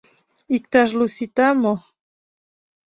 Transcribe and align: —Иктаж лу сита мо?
—Иктаж 0.55 0.89
лу 0.97 1.05
сита 1.15 1.49
мо? 1.61 1.73